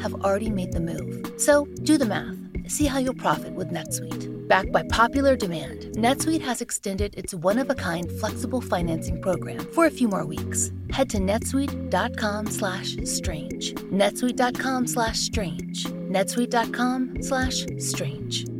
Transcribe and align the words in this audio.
have 0.00 0.14
already 0.14 0.50
made 0.50 0.72
the 0.72 0.80
move. 0.80 1.32
So 1.36 1.66
do 1.82 1.98
the 1.98 2.06
math. 2.06 2.36
See 2.68 2.86
how 2.86 2.98
you'll 2.98 3.14
profit 3.14 3.54
with 3.54 3.70
NetSuite. 3.70 4.48
Backed 4.48 4.72
by 4.72 4.82
popular 4.84 5.36
demand, 5.36 5.82
NetSuite 5.96 6.40
has 6.42 6.60
extended 6.60 7.14
its 7.16 7.34
one-of-a-kind 7.34 8.12
flexible 8.20 8.60
financing 8.60 9.20
program 9.20 9.60
for 9.72 9.86
a 9.86 9.90
few 9.90 10.06
more 10.08 10.26
weeks. 10.26 10.70
Head 10.90 11.10
to 11.10 11.18
netsuite.com 11.18 12.46
slash 12.46 12.96
strange. 13.04 13.74
netsuite.com 13.74 14.86
slash 14.86 15.18
strange. 15.18 15.84
netsuite.com/strange. 15.84 18.53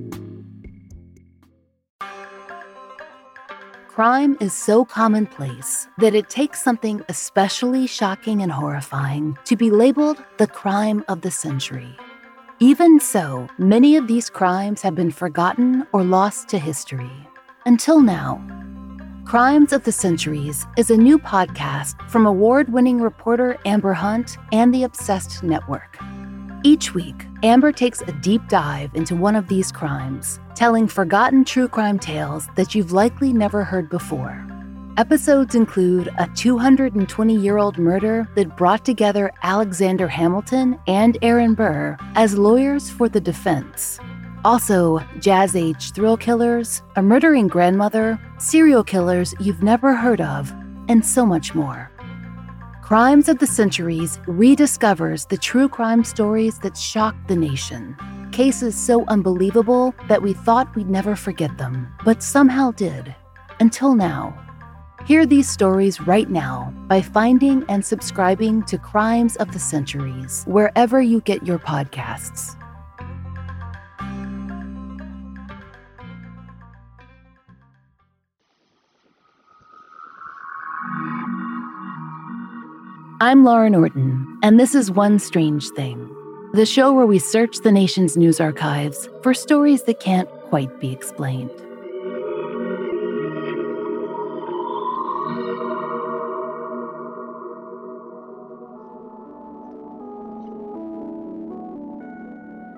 Crime 3.94 4.36
is 4.40 4.52
so 4.52 4.84
commonplace 4.84 5.86
that 5.98 6.16
it 6.16 6.28
takes 6.28 6.60
something 6.60 7.00
especially 7.08 7.86
shocking 7.86 8.42
and 8.42 8.50
horrifying 8.50 9.38
to 9.44 9.54
be 9.54 9.70
labeled 9.70 10.20
the 10.36 10.48
crime 10.48 11.04
of 11.06 11.20
the 11.20 11.30
century. 11.30 11.96
Even 12.58 12.98
so, 12.98 13.46
many 13.56 13.94
of 13.94 14.08
these 14.08 14.28
crimes 14.28 14.82
have 14.82 14.96
been 14.96 15.12
forgotten 15.12 15.86
or 15.92 16.02
lost 16.02 16.48
to 16.48 16.58
history. 16.58 17.12
Until 17.66 18.00
now. 18.00 18.44
Crimes 19.24 19.72
of 19.72 19.84
the 19.84 19.92
Centuries 19.92 20.66
is 20.76 20.90
a 20.90 20.96
new 20.96 21.16
podcast 21.16 21.94
from 22.10 22.26
award 22.26 22.72
winning 22.72 23.00
reporter 23.00 23.58
Amber 23.64 23.92
Hunt 23.92 24.38
and 24.50 24.74
the 24.74 24.82
Obsessed 24.82 25.44
Network. 25.44 26.00
Each 26.66 26.94
week, 26.94 27.26
Amber 27.42 27.72
takes 27.72 28.00
a 28.00 28.12
deep 28.22 28.48
dive 28.48 28.94
into 28.94 29.14
one 29.14 29.36
of 29.36 29.48
these 29.48 29.70
crimes, 29.70 30.40
telling 30.54 30.88
forgotten 30.88 31.44
true 31.44 31.68
crime 31.68 31.98
tales 31.98 32.48
that 32.54 32.74
you've 32.74 32.90
likely 32.90 33.34
never 33.34 33.62
heard 33.62 33.90
before. 33.90 34.42
Episodes 34.96 35.54
include 35.54 36.08
a 36.16 36.26
220 36.34 37.36
year 37.36 37.58
old 37.58 37.76
murder 37.76 38.26
that 38.34 38.56
brought 38.56 38.82
together 38.82 39.30
Alexander 39.42 40.08
Hamilton 40.08 40.80
and 40.86 41.18
Aaron 41.20 41.52
Burr 41.52 41.98
as 42.14 42.38
lawyers 42.38 42.88
for 42.88 43.10
the 43.10 43.20
defense. 43.20 44.00
Also, 44.42 45.00
jazz 45.18 45.54
age 45.54 45.92
thrill 45.92 46.16
killers, 46.16 46.82
a 46.96 47.02
murdering 47.02 47.46
grandmother, 47.46 48.18
serial 48.38 48.82
killers 48.82 49.34
you've 49.38 49.62
never 49.62 49.94
heard 49.94 50.22
of, 50.22 50.50
and 50.88 51.04
so 51.04 51.26
much 51.26 51.54
more. 51.54 51.90
Crimes 52.84 53.30
of 53.30 53.38
the 53.38 53.46
Centuries 53.46 54.18
rediscovers 54.26 55.26
the 55.26 55.38
true 55.38 55.70
crime 55.70 56.04
stories 56.04 56.58
that 56.58 56.76
shocked 56.76 57.28
the 57.28 57.34
nation. 57.34 57.96
Cases 58.30 58.76
so 58.76 59.06
unbelievable 59.06 59.94
that 60.06 60.20
we 60.20 60.34
thought 60.34 60.76
we'd 60.76 60.90
never 60.90 61.16
forget 61.16 61.56
them, 61.56 61.90
but 62.04 62.22
somehow 62.22 62.72
did. 62.72 63.14
Until 63.58 63.94
now. 63.94 64.38
Hear 65.06 65.24
these 65.24 65.48
stories 65.48 65.98
right 66.02 66.28
now 66.28 66.74
by 66.86 67.00
finding 67.00 67.64
and 67.70 67.82
subscribing 67.82 68.64
to 68.64 68.76
Crimes 68.76 69.36
of 69.36 69.54
the 69.54 69.58
Centuries 69.58 70.44
wherever 70.46 71.00
you 71.00 71.22
get 71.22 71.46
your 71.46 71.58
podcasts. 71.58 72.54
I'm 83.24 83.42
Laura 83.42 83.70
Norton, 83.70 84.38
and 84.42 84.60
this 84.60 84.74
is 84.74 84.90
One 84.90 85.18
Strange 85.18 85.70
Thing, 85.70 86.14
the 86.52 86.66
show 86.66 86.92
where 86.92 87.06
we 87.06 87.18
search 87.18 87.56
the 87.60 87.72
nation's 87.72 88.18
news 88.18 88.38
archives 88.38 89.08
for 89.22 89.32
stories 89.32 89.84
that 89.84 89.98
can't 89.98 90.28
quite 90.50 90.78
be 90.78 90.92
explained. 90.92 91.48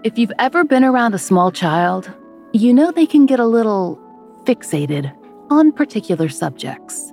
If 0.05 0.17
you've 0.17 0.31
ever 0.39 0.63
been 0.63 0.85
around 0.85 1.15
a 1.15 1.19
small 1.19 1.51
child, 1.51 2.09
you 2.53 2.73
know 2.73 2.93
they 2.93 3.07
can 3.07 3.27
get 3.27 3.41
a 3.41 3.47
little 3.47 3.99
fixated 4.45 5.13
on 5.51 5.73
particular 5.73 6.29
subjects. 6.29 7.13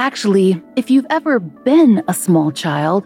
Actually, 0.00 0.58
if 0.76 0.90
you've 0.90 1.04
ever 1.10 1.38
been 1.38 2.02
a 2.08 2.14
small 2.14 2.50
child, 2.50 3.04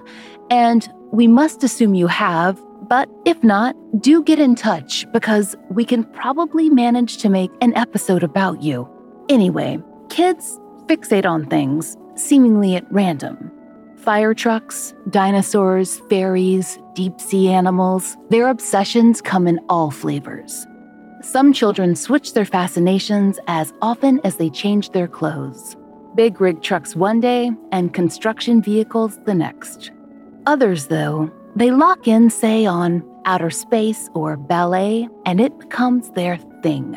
and 0.48 0.88
we 1.10 1.26
must 1.26 1.64
assume 1.64 1.92
you 1.92 2.06
have, 2.06 2.62
but 2.88 3.08
if 3.24 3.42
not, 3.42 3.74
do 4.00 4.22
get 4.22 4.38
in 4.38 4.54
touch 4.54 5.04
because 5.12 5.56
we 5.70 5.84
can 5.84 6.04
probably 6.04 6.70
manage 6.70 7.16
to 7.16 7.28
make 7.28 7.50
an 7.60 7.74
episode 7.74 8.22
about 8.22 8.62
you. 8.62 8.88
Anyway, 9.28 9.82
kids 10.08 10.60
fixate 10.86 11.26
on 11.26 11.46
things, 11.46 11.96
seemingly 12.14 12.76
at 12.76 12.86
random 12.92 13.50
fire 13.96 14.32
trucks, 14.32 14.94
dinosaurs, 15.10 15.98
fairies, 16.08 16.78
deep 16.94 17.18
sea 17.20 17.48
animals. 17.48 18.16
Their 18.30 18.48
obsessions 18.48 19.20
come 19.20 19.48
in 19.48 19.58
all 19.68 19.90
flavors. 19.90 20.64
Some 21.22 21.52
children 21.52 21.96
switch 21.96 22.34
their 22.34 22.44
fascinations 22.44 23.40
as 23.48 23.72
often 23.82 24.20
as 24.22 24.36
they 24.36 24.48
change 24.48 24.90
their 24.90 25.08
clothes. 25.08 25.76
Big 26.14 26.40
rig 26.40 26.62
trucks 26.62 26.94
one 26.94 27.18
day 27.18 27.50
and 27.72 27.92
construction 27.92 28.62
vehicles 28.62 29.18
the 29.24 29.34
next. 29.34 29.90
Others, 30.46 30.86
though, 30.86 31.28
they 31.56 31.72
lock 31.72 32.06
in, 32.06 32.30
say, 32.30 32.66
on 32.66 33.02
outer 33.24 33.50
space 33.50 34.08
or 34.14 34.36
ballet, 34.36 35.08
and 35.26 35.40
it 35.40 35.58
becomes 35.58 36.10
their 36.10 36.36
thing. 36.62 36.96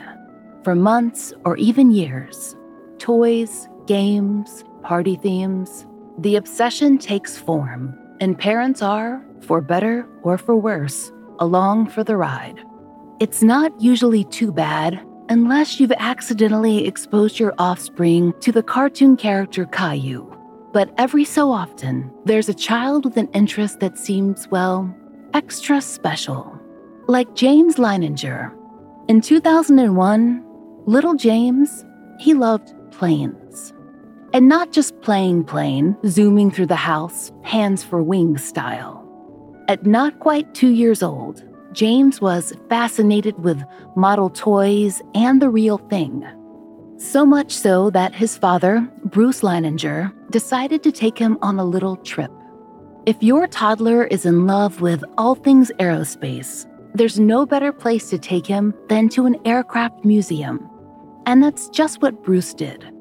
For 0.63 0.75
months 0.75 1.33
or 1.45 1.57
even 1.57 1.89
years. 1.89 2.55
Toys, 2.99 3.67
games, 3.87 4.63
party 4.83 5.15
themes, 5.15 5.87
the 6.19 6.35
obsession 6.35 6.99
takes 6.99 7.37
form, 7.37 7.97
and 8.19 8.37
parents 8.37 8.83
are, 8.83 9.25
for 9.41 9.61
better 9.61 10.07
or 10.21 10.37
for 10.37 10.55
worse, 10.55 11.11
along 11.39 11.87
for 11.87 12.03
the 12.03 12.17
ride. 12.17 12.59
It's 13.19 13.41
not 13.41 13.71
usually 13.81 14.25
too 14.25 14.51
bad 14.51 15.03
unless 15.29 15.79
you've 15.79 15.91
accidentally 15.97 16.87
exposed 16.87 17.39
your 17.39 17.53
offspring 17.57 18.33
to 18.39 18.51
the 18.51 18.63
cartoon 18.63 19.17
character 19.17 19.65
Caillou. 19.65 20.33
But 20.73 20.93
every 20.97 21.25
so 21.25 21.51
often, 21.51 22.11
there's 22.25 22.49
a 22.49 22.53
child 22.53 23.05
with 23.05 23.17
an 23.17 23.29
interest 23.33 23.79
that 23.79 23.97
seems, 23.97 24.47
well, 24.49 24.93
extra 25.33 25.81
special. 25.81 26.59
Like 27.07 27.35
James 27.35 27.75
Leininger. 27.75 28.53
In 29.07 29.21
2001, 29.21 30.43
little 30.85 31.15
James, 31.15 31.85
he 32.19 32.33
loved 32.33 32.73
planes. 32.91 33.73
And 34.33 34.49
not 34.49 34.71
just 34.71 34.99
playing 35.01 35.45
plane, 35.45 35.95
zooming 36.05 36.51
through 36.51 36.65
the 36.65 36.75
house, 36.75 37.31
hands 37.43 37.83
for 37.83 38.03
wings 38.03 38.43
style. 38.43 39.03
At 39.69 39.85
not 39.85 40.19
quite 40.19 40.53
two 40.53 40.69
years 40.69 41.01
old, 41.01 41.43
James 41.77 42.19
was 42.19 42.53
fascinated 42.69 43.37
with 43.43 43.63
model 43.95 44.31
toys 44.31 44.99
and 45.13 45.39
the 45.39 45.47
real 45.47 45.77
thing. 45.77 46.25
So 46.97 47.23
much 47.23 47.51
so 47.51 47.91
that 47.91 48.15
his 48.15 48.35
father, 48.35 48.89
Bruce 49.05 49.41
Leininger, 49.41 50.11
decided 50.31 50.81
to 50.81 50.91
take 50.91 51.19
him 51.19 51.37
on 51.43 51.59
a 51.59 51.63
little 51.63 51.97
trip. 51.97 52.31
If 53.05 53.21
your 53.21 53.45
toddler 53.45 54.05
is 54.05 54.25
in 54.25 54.47
love 54.47 54.81
with 54.81 55.03
all 55.19 55.35
things 55.35 55.71
aerospace, 55.77 56.65
there's 56.95 57.19
no 57.19 57.45
better 57.45 57.71
place 57.71 58.09
to 58.09 58.17
take 58.17 58.47
him 58.47 58.73
than 58.89 59.07
to 59.09 59.27
an 59.27 59.35
aircraft 59.45 60.03
museum. 60.03 60.67
And 61.27 61.43
that's 61.43 61.69
just 61.69 62.01
what 62.01 62.23
Bruce 62.23 62.55
did. 62.55 62.91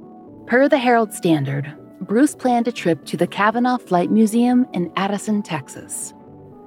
Per 0.46 0.69
the 0.69 0.76
Herald 0.76 1.14
Standard, 1.14 1.75
Bruce 2.02 2.34
planned 2.34 2.69
a 2.69 2.73
trip 2.73 3.06
to 3.06 3.17
the 3.17 3.26
Cavanaugh 3.26 3.78
Flight 3.78 4.11
Museum 4.11 4.67
in 4.75 4.93
Addison, 4.96 5.43
Texas. 5.43 6.12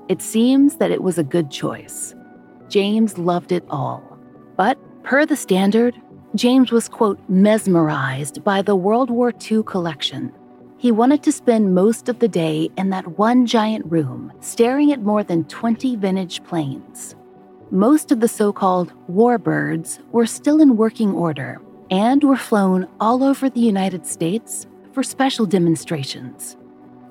It 0.10 0.22
seems 0.22 0.76
that 0.76 0.92
it 0.92 1.02
was 1.02 1.18
a 1.18 1.24
good 1.24 1.50
choice. 1.50 2.14
James 2.68 3.18
loved 3.18 3.54
it 3.54 3.64
all. 3.70 4.18
But 4.58 4.78
Per 5.10 5.26
the 5.26 5.36
standard, 5.36 6.00
James 6.36 6.72
was, 6.72 6.88
quote, 6.88 7.20
mesmerized 7.28 8.44
by 8.44 8.62
the 8.62 8.76
World 8.76 9.10
War 9.10 9.34
II 9.50 9.64
collection. 9.64 10.32
He 10.78 10.92
wanted 10.92 11.24
to 11.24 11.32
spend 11.32 11.74
most 11.74 12.10
of 12.10 12.20
the 12.20 12.28
day 12.28 12.70
in 12.78 12.92
that 12.92 13.18
one 13.18 13.48
giant 13.48 13.86
room, 13.92 14.32
staring 14.40 14.92
at 14.92 15.02
more 15.02 15.24
than 15.24 15.46
20 15.46 15.96
vintage 15.96 16.44
planes. 16.44 17.16
Most 17.72 18.12
of 18.12 18.20
the 18.20 18.28
so 18.28 18.54
called 18.54 18.94
warbirds 19.10 20.00
were 20.12 20.28
still 20.28 20.62
in 20.62 20.78
working 20.78 21.14
order 21.14 21.60
and 21.90 22.24
were 22.24 22.38
flown 22.38 22.88
all 23.00 23.24
over 23.24 23.50
the 23.50 23.60
United 23.60 24.06
States 24.06 24.68
for 24.92 25.02
special 25.02 25.48
demonstrations. 25.48 26.56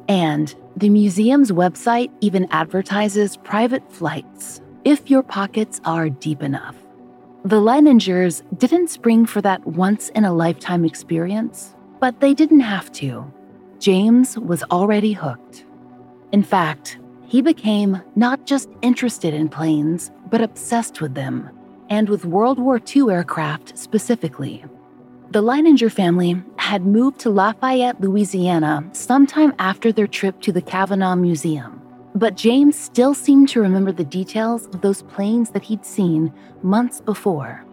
And 0.09 0.55
the 0.77 0.89
museum's 0.89 1.53
website 1.53 2.11
even 2.21 2.49
advertises 2.51 3.37
private 3.37 3.93
flights 3.93 4.61
if 4.85 5.11
your 5.11 5.23
pockets 5.23 5.81
are 5.85 6.09
deep 6.09 6.43
enough. 6.43 6.77
The 7.45 7.61
Leiningers 7.61 8.43
didn't 8.59 8.89
spring 8.89 9.27
for 9.27 9.41
that 9.43 9.67
once 9.67 10.09
in 10.11 10.25
a 10.25 10.33
lifetime 10.33 10.85
experience, 10.85 11.75
but 12.01 12.21
they 12.21 12.35
didn't 12.35 12.61
have 12.61 12.91
to. 12.93 13.33
James 13.79 14.39
was 14.39 14.63
already 14.65 15.13
hooked. 15.13 15.65
In 16.33 16.43
fact, 16.43 16.99
he 17.27 17.43
became 17.43 18.03
not 18.17 18.47
just 18.47 18.69
interested 18.83 19.35
in 19.35 19.49
planes, 19.49 20.11
but 20.31 20.41
obsessed 20.41 21.01
with 21.01 21.15
them, 21.15 21.51
and 21.91 22.09
with 22.09 22.25
World 22.25 22.59
War 22.59 22.81
II 22.95 23.11
aircraft 23.11 23.77
specifically. 23.77 24.65
The 25.31 25.43
Leininger 25.43 25.93
family 25.93 26.43
had 26.69 26.85
moved 26.85 27.19
to 27.19 27.31
Lafayette, 27.31 27.99
Louisiana 27.99 28.87
sometime 28.93 29.55
after 29.59 29.91
their 29.91 30.07
trip 30.07 30.39
to 30.43 30.53
the 30.53 30.61
Cavanaugh 30.61 31.17
Museum. 31.17 31.81
But 32.15 32.37
James 32.37 32.77
still 32.77 33.15
seemed 33.15 33.49
to 33.49 33.63
remember 33.63 33.91
the 33.91 34.05
details 34.05 34.67
of 34.67 34.83
those 34.83 35.01
planes 35.05 35.49
that 35.53 35.63
he'd 35.63 35.87
seen 35.87 36.31
months 36.63 37.01
before. 37.01 37.65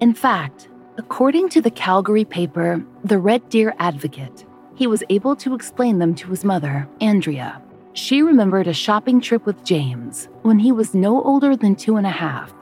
In 0.00 0.14
fact, 0.14 0.70
according 0.96 1.50
to 1.50 1.60
the 1.60 1.70
Calgary 1.70 2.24
paper, 2.24 2.82
The 3.04 3.18
Red 3.18 3.46
Deer 3.50 3.74
Advocate, 3.78 4.46
he 4.74 4.86
was 4.86 5.04
able 5.10 5.36
to 5.36 5.54
explain 5.54 5.98
them 5.98 6.14
to 6.14 6.30
his 6.30 6.42
mother, 6.42 6.88
Andrea. 7.02 7.60
She 7.92 8.22
remembered 8.22 8.68
a 8.68 8.72
shopping 8.72 9.20
trip 9.20 9.44
with 9.44 9.62
James 9.64 10.30
when 10.44 10.58
he 10.58 10.72
was 10.72 10.94
no 10.94 11.22
older 11.24 11.56
than 11.56 11.76
two 11.76 11.98
and 11.98 12.06
a 12.06 12.10
half, 12.24 12.54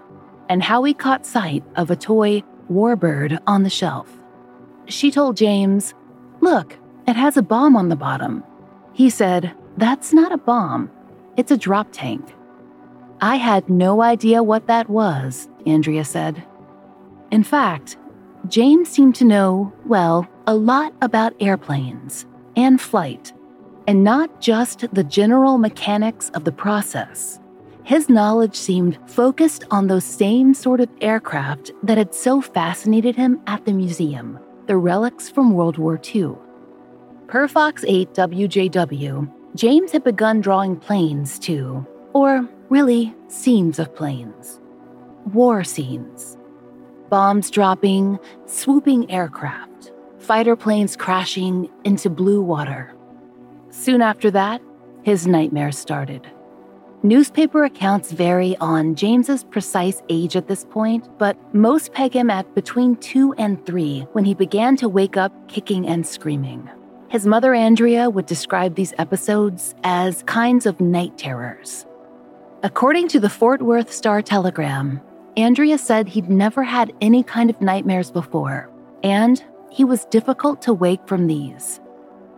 and 0.48 0.60
how 0.60 0.82
he 0.82 0.92
caught 0.92 1.24
sight 1.24 1.62
of 1.76 1.88
a 1.88 1.94
toy 1.94 2.42
warbird 2.68 3.38
on 3.46 3.62
the 3.62 3.70
shelf. 3.70 4.17
She 4.88 5.10
told 5.10 5.36
James, 5.36 5.94
Look, 6.40 6.76
it 7.06 7.14
has 7.14 7.36
a 7.36 7.42
bomb 7.42 7.76
on 7.76 7.90
the 7.90 7.96
bottom. 7.96 8.42
He 8.94 9.10
said, 9.10 9.54
That's 9.76 10.14
not 10.14 10.32
a 10.32 10.38
bomb. 10.38 10.90
It's 11.36 11.50
a 11.50 11.58
drop 11.58 11.88
tank. 11.92 12.34
I 13.20 13.36
had 13.36 13.68
no 13.68 14.00
idea 14.00 14.42
what 14.42 14.66
that 14.66 14.88
was, 14.88 15.48
Andrea 15.66 16.04
said. 16.04 16.42
In 17.30 17.44
fact, 17.44 17.98
James 18.48 18.88
seemed 18.88 19.14
to 19.16 19.24
know, 19.24 19.72
well, 19.84 20.26
a 20.46 20.54
lot 20.54 20.94
about 21.02 21.34
airplanes 21.40 22.24
and 22.56 22.80
flight, 22.80 23.32
and 23.86 24.02
not 24.02 24.40
just 24.40 24.86
the 24.94 25.04
general 25.04 25.58
mechanics 25.58 26.30
of 26.30 26.44
the 26.44 26.52
process. 26.52 27.40
His 27.82 28.08
knowledge 28.08 28.56
seemed 28.56 28.98
focused 29.06 29.64
on 29.70 29.86
those 29.86 30.04
same 30.04 30.54
sort 30.54 30.80
of 30.80 30.88
aircraft 31.00 31.72
that 31.82 31.98
had 31.98 32.14
so 32.14 32.40
fascinated 32.40 33.16
him 33.16 33.40
at 33.46 33.64
the 33.64 33.72
museum 33.72 34.38
the 34.68 34.76
relics 34.76 35.30
from 35.30 35.54
World 35.54 35.78
War 35.78 35.98
II. 36.14 36.32
Per 37.26 37.48
Fox 37.48 37.84
8 37.88 38.12
WJW, 38.12 39.32
James 39.54 39.92
had 39.92 40.04
begun 40.04 40.42
drawing 40.42 40.76
planes 40.76 41.38
too, 41.38 41.86
or 42.12 42.46
really, 42.68 43.14
scenes 43.28 43.78
of 43.78 43.94
planes. 43.94 44.60
War 45.32 45.64
scenes. 45.64 46.36
Bombs 47.08 47.50
dropping, 47.50 48.18
swooping 48.44 49.10
aircraft, 49.10 49.90
fighter 50.18 50.54
planes 50.54 50.96
crashing 50.96 51.70
into 51.84 52.10
blue 52.10 52.42
water. 52.42 52.94
Soon 53.70 54.02
after 54.02 54.30
that, 54.32 54.60
his 55.02 55.26
nightmares 55.26 55.78
started. 55.78 56.30
Newspaper 57.04 57.62
accounts 57.62 58.10
vary 58.10 58.56
on 58.56 58.96
James's 58.96 59.44
precise 59.44 60.02
age 60.08 60.34
at 60.34 60.48
this 60.48 60.64
point, 60.64 61.08
but 61.16 61.36
most 61.54 61.92
peg 61.92 62.12
him 62.12 62.28
at 62.28 62.52
between 62.56 62.96
2 62.96 63.34
and 63.34 63.64
3 63.64 64.08
when 64.12 64.24
he 64.24 64.34
began 64.34 64.76
to 64.76 64.88
wake 64.88 65.16
up 65.16 65.32
kicking 65.46 65.86
and 65.86 66.04
screaming. 66.04 66.68
His 67.08 67.24
mother, 67.24 67.54
Andrea, 67.54 68.10
would 68.10 68.26
describe 68.26 68.74
these 68.74 68.94
episodes 68.98 69.76
as 69.84 70.24
kinds 70.24 70.66
of 70.66 70.80
night 70.80 71.16
terrors. 71.16 71.86
According 72.64 73.06
to 73.08 73.20
the 73.20 73.30
Fort 73.30 73.62
Worth 73.62 73.92
Star 73.92 74.20
Telegram, 74.20 75.00
Andrea 75.36 75.78
said 75.78 76.08
he'd 76.08 76.28
never 76.28 76.64
had 76.64 76.92
any 77.00 77.22
kind 77.22 77.48
of 77.48 77.60
nightmares 77.60 78.10
before, 78.10 78.68
and 79.04 79.44
he 79.70 79.84
was 79.84 80.04
difficult 80.06 80.60
to 80.62 80.72
wake 80.72 81.06
from 81.06 81.28
these. 81.28 81.80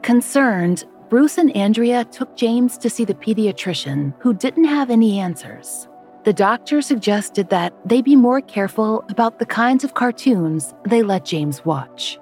Concerned, 0.03 0.85
Bruce 1.11 1.39
and 1.39 1.55
Andrea 1.57 2.05
took 2.05 2.37
James 2.37 2.79
to 2.79 2.89
see 2.89 3.05
the 3.05 3.15
pediatrician, 3.15 4.15
who 4.21 4.33
didn't 4.33 4.67
have 4.67 4.91
any 4.91 5.19
answers. 5.19 5.89
The 6.23 6.33
doctor 6.33 6.81
suggested 6.81 7.49
that 7.49 7.75
they 7.85 8.01
be 8.01 8.15
more 8.15 8.41
careful 8.41 9.05
about 9.09 9.41
the 9.41 9.47
kinds 9.47 9.83
of 9.83 9.95
cartoons 9.95 10.73
they 10.85 11.03
let 11.03 11.25
James 11.25 11.65
watch. 11.65 12.17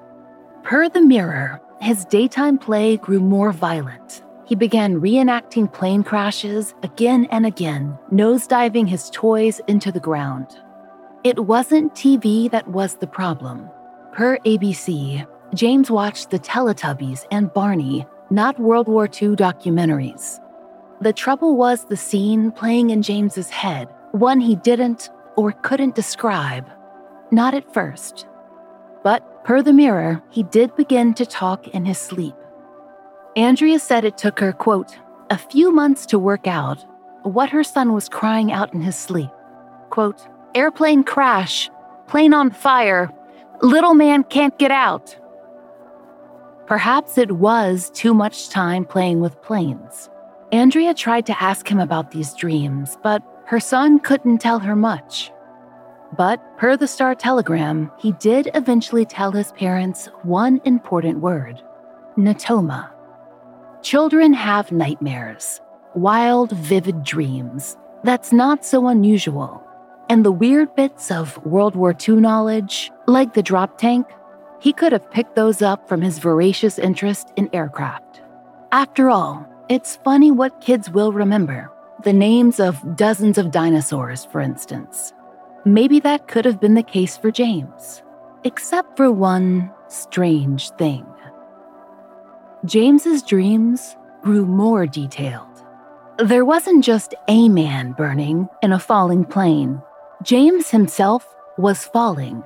Per 0.62 0.88
the 0.88 1.02
Mirror, 1.02 1.60
his 1.82 2.06
daytime 2.06 2.56
play 2.56 2.96
grew 2.96 3.20
more 3.20 3.52
violent. 3.52 4.24
He 4.46 4.54
began 4.54 5.02
reenacting 5.02 5.70
plane 5.70 6.02
crashes 6.02 6.74
again 6.82 7.26
and 7.30 7.44
again, 7.44 7.98
nosediving 8.10 8.88
his 8.88 9.10
toys 9.10 9.60
into 9.68 9.92
the 9.92 10.00
ground. 10.00 10.58
It 11.24 11.40
wasn't 11.40 11.92
TV 11.92 12.50
that 12.52 12.66
was 12.68 12.94
the 12.94 13.06
problem. 13.06 13.68
Per 14.12 14.38
ABC, 14.38 15.26
James 15.52 15.90
watched 15.90 16.30
the 16.30 16.38
Teletubbies 16.38 17.26
and 17.30 17.52
Barney, 17.52 18.06
not 18.30 18.58
World 18.58 18.88
War 18.88 19.04
II 19.04 19.36
documentaries. 19.36 20.40
The 21.00 21.12
trouble 21.12 21.56
was 21.56 21.84
the 21.84 21.96
scene 21.96 22.50
playing 22.50 22.90
in 22.90 23.02
James's 23.02 23.50
head, 23.50 23.88
one 24.12 24.40
he 24.40 24.56
didn't 24.56 25.10
or 25.36 25.52
couldn't 25.52 25.94
describe. 25.94 26.68
Not 27.30 27.54
at 27.54 27.72
first. 27.72 28.26
But 29.02 29.44
per 29.44 29.62
the 29.62 29.72
mirror, 29.72 30.22
he 30.30 30.42
did 30.42 30.74
begin 30.76 31.14
to 31.14 31.26
talk 31.26 31.68
in 31.68 31.84
his 31.84 31.98
sleep. 31.98 32.34
Andrea 33.36 33.78
said 33.78 34.04
it 34.04 34.18
took 34.18 34.40
her, 34.40 34.52
quote, 34.52 34.98
a 35.30 35.38
few 35.38 35.70
months 35.72 36.06
to 36.06 36.18
work 36.18 36.46
out 36.46 36.84
what 37.22 37.50
her 37.50 37.62
son 37.64 37.92
was 37.92 38.08
crying 38.08 38.50
out 38.52 38.72
in 38.74 38.80
his 38.80 38.96
sleep. 38.96 39.30
Quote, 39.90 40.26
airplane 40.54 41.04
crash, 41.04 41.70
plane 42.06 42.34
on 42.34 42.50
fire, 42.50 43.10
little 43.62 43.94
man 43.94 44.24
can't 44.24 44.58
get 44.58 44.70
out. 44.70 45.17
Perhaps 46.68 47.16
it 47.16 47.32
was 47.32 47.90
too 47.94 48.12
much 48.12 48.50
time 48.50 48.84
playing 48.84 49.20
with 49.20 49.40
planes. 49.40 50.10
Andrea 50.52 50.92
tried 50.92 51.24
to 51.24 51.42
ask 51.42 51.66
him 51.66 51.80
about 51.80 52.10
these 52.10 52.34
dreams, 52.34 52.98
but 53.02 53.22
her 53.46 53.58
son 53.58 53.98
couldn't 53.98 54.36
tell 54.36 54.58
her 54.58 54.76
much. 54.76 55.32
But 56.14 56.42
per 56.58 56.76
the 56.76 56.86
Star 56.86 57.14
Telegram, 57.14 57.90
he 57.98 58.12
did 58.12 58.50
eventually 58.52 59.06
tell 59.06 59.32
his 59.32 59.50
parents 59.52 60.10
one 60.24 60.60
important 60.66 61.20
word 61.20 61.62
Natoma. 62.18 62.90
Children 63.80 64.34
have 64.34 64.70
nightmares, 64.70 65.62
wild, 65.94 66.52
vivid 66.52 67.02
dreams. 67.02 67.78
That's 68.04 68.30
not 68.30 68.66
so 68.66 68.88
unusual. 68.88 69.64
And 70.10 70.22
the 70.22 70.32
weird 70.32 70.74
bits 70.74 71.10
of 71.10 71.42
World 71.46 71.76
War 71.76 71.96
II 72.06 72.16
knowledge, 72.16 72.90
like 73.06 73.32
the 73.32 73.42
drop 73.42 73.78
tank, 73.78 74.06
he 74.60 74.72
could 74.72 74.92
have 74.92 75.10
picked 75.10 75.36
those 75.36 75.62
up 75.62 75.88
from 75.88 76.02
his 76.02 76.18
voracious 76.18 76.78
interest 76.78 77.32
in 77.36 77.48
aircraft. 77.52 78.22
After 78.72 79.08
all, 79.08 79.46
it's 79.68 79.96
funny 80.04 80.30
what 80.30 80.60
kids 80.60 80.90
will 80.90 81.12
remember. 81.12 81.70
The 82.04 82.12
names 82.12 82.60
of 82.60 82.96
dozens 82.96 83.38
of 83.38 83.50
dinosaurs, 83.50 84.24
for 84.24 84.40
instance. 84.40 85.12
Maybe 85.64 86.00
that 86.00 86.28
could 86.28 86.44
have 86.44 86.60
been 86.60 86.74
the 86.74 86.82
case 86.82 87.16
for 87.16 87.30
James, 87.30 88.02
except 88.44 88.96
for 88.96 89.10
one 89.10 89.70
strange 89.88 90.70
thing. 90.70 91.06
James's 92.64 93.22
dreams 93.22 93.96
grew 94.22 94.46
more 94.46 94.86
detailed. 94.86 95.46
There 96.18 96.44
wasn't 96.44 96.84
just 96.84 97.14
a 97.28 97.48
man 97.48 97.92
burning 97.92 98.48
in 98.62 98.72
a 98.72 98.78
falling 98.78 99.24
plane. 99.24 99.80
James 100.22 100.70
himself 100.70 101.26
was 101.56 101.84
falling. 101.84 102.42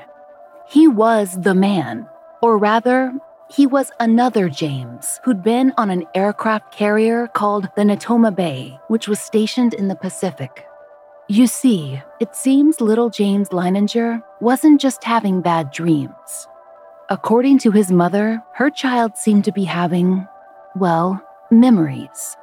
He 0.73 0.89
was 0.89 1.39
the 1.39 1.55
man, 1.55 2.09
or 2.41 2.57
rather, 2.57 3.13
he 3.51 3.67
was 3.67 3.93
another 4.01 4.49
James 4.49 5.21
who'd 5.23 5.43
been 5.43 5.75
on 5.77 5.91
an 5.91 6.07
aircraft 6.15 6.73
carrier 6.73 7.27
called 7.27 7.69
the 7.77 7.83
Natoma 7.83 8.35
Bay, 8.35 8.79
which 8.89 9.07
was 9.07 9.21
stationed 9.21 9.75
in 9.75 9.89
the 9.89 9.95
Pacific. 9.95 10.65
You 11.29 11.47
see, 11.47 12.01
it 12.21 12.35
seems 12.35 12.81
little 12.81 13.11
James 13.11 13.51
Leininger 13.51 14.23
wasn't 14.41 14.81
just 14.81 15.05
having 15.05 15.43
bad 15.43 15.73
dreams. 15.73 16.49
According 17.11 17.59
to 17.59 17.71
his 17.71 17.93
mother, 17.93 18.43
her 18.55 18.71
child 18.71 19.19
seemed 19.19 19.45
to 19.45 19.53
be 19.53 19.65
having, 19.65 20.27
well, 20.75 21.23
memories. 21.51 22.35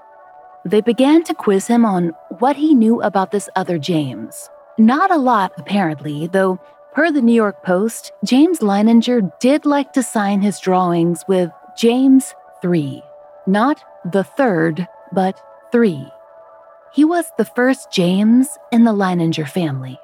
They 0.64 0.82
began 0.82 1.24
to 1.24 1.34
quiz 1.34 1.66
him 1.66 1.84
on 1.84 2.14
what 2.38 2.58
he 2.58 2.76
knew 2.76 3.02
about 3.02 3.32
this 3.32 3.50
other 3.56 3.80
James. 3.80 4.52
Not 4.78 5.10
a 5.10 5.18
lot, 5.18 5.52
apparently, 5.58 6.28
though 6.28 6.60
Per 6.94 7.12
the 7.12 7.22
New 7.22 7.34
York 7.34 7.64
Post, 7.64 8.14
James 8.26 8.60
Leininger 8.60 9.32
did 9.40 9.64
like 9.64 9.94
to 9.94 10.02
sign 10.02 10.42
his 10.42 10.60
drawings 10.60 11.24
with 11.28 11.52
James 11.78 12.34
3. 12.64 13.04
Not 13.46 13.84
the 14.12 14.24
third, 14.24 14.88
but 15.12 15.40
3. 15.72 16.08
He 16.92 17.06
was 17.06 17.32
the 17.38 17.46
first 17.46 17.92
James 17.92 18.58
in 18.72 18.86
the 18.86 18.92
Leininger 18.92 19.48
family. 19.48 20.00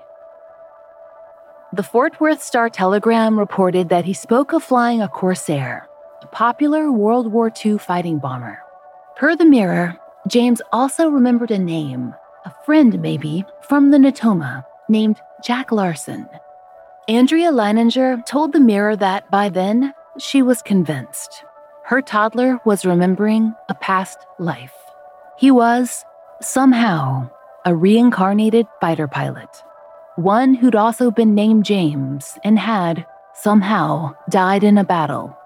The 1.73 1.81
Fort 1.81 2.21
Worth 2.21 2.43
Star 2.43 2.69
Telegram 2.69 3.37
reported 3.37 3.89
that 3.89 4.05
he 4.05 4.13
spoke 4.13 4.53
of 4.53 4.63
flying 4.63 5.01
a 5.01 5.07
Corsair, 5.07 5.89
a 6.21 6.27
popular 6.27 6.91
World 6.91 7.31
War 7.31 7.51
II 7.65 7.79
fighting 7.79 8.19
bomber. 8.19 8.59
Per 9.15 9.35
the 9.35 9.45
Mirror, 9.45 9.97
James 10.27 10.61
also 10.71 11.09
remembered 11.09 11.49
a 11.49 11.57
name, 11.57 12.13
a 12.45 12.53
friend 12.63 13.01
maybe, 13.01 13.43
from 13.61 13.89
the 13.89 13.97
Natoma, 13.97 14.63
named 14.87 15.19
Jack 15.43 15.71
Larson. 15.71 16.29
Andrea 17.07 17.51
Leininger 17.51 18.25
told 18.25 18.51
the 18.51 18.59
Mirror 18.59 18.95
that 18.97 19.29
by 19.29 19.49
then, 19.49 19.93
she 20.17 20.41
was 20.41 20.61
convinced. 20.61 21.43
Her 21.85 22.01
toddler 22.01 22.59
was 22.65 22.85
remembering 22.85 23.53
a 23.69 23.75
past 23.75 24.17
life. 24.39 24.73
He 25.37 25.51
was, 25.51 26.03
somehow, 26.41 27.29
a 27.63 27.75
reincarnated 27.75 28.67
fighter 28.81 29.07
pilot 29.07 29.63
one 30.15 30.53
who'd 30.53 30.75
also 30.75 31.11
been 31.11 31.35
named 31.35 31.65
James 31.65 32.37
and 32.43 32.57
had, 32.57 33.05
somehow, 33.33 34.15
died 34.29 34.63
in 34.63 34.77
a 34.77 34.83
battle. 34.83 35.37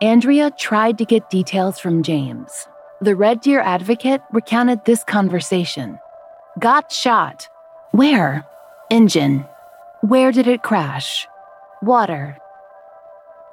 Andrea 0.00 0.50
tried 0.50 0.96
to 0.98 1.04
get 1.04 1.28
details 1.28 1.78
from 1.78 2.02
James. 2.02 2.66
The 3.00 3.14
Red 3.14 3.40
Deer 3.40 3.60
advocate 3.60 4.22
recounted 4.32 4.84
this 4.84 5.04
conversation. 5.04 5.98
Got 6.58 6.90
shot. 6.90 7.48
Where? 7.90 8.46
Engine. 8.90 9.44
Where 10.00 10.32
did 10.32 10.46
it 10.46 10.62
crash? 10.62 11.26
Water. 11.82 12.38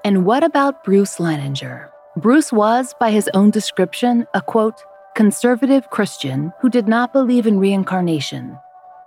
And 0.03 0.25
what 0.25 0.43
about 0.43 0.83
Bruce 0.83 1.17
Leininger? 1.17 1.89
Bruce 2.15 2.51
was, 2.53 2.93
by 2.99 3.11
his 3.11 3.29
own 3.33 3.51
description, 3.51 4.27
a 4.33 4.41
quote, 4.41 4.83
conservative 5.15 5.89
Christian 5.89 6.53
who 6.59 6.69
did 6.69 6.87
not 6.87 7.13
believe 7.13 7.47
in 7.47 7.59
reincarnation 7.59 8.57